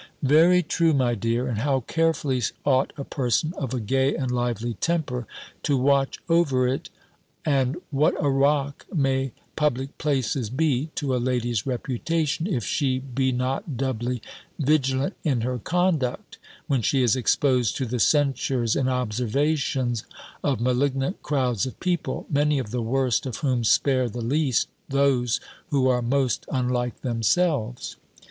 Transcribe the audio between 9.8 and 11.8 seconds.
places be to a lady's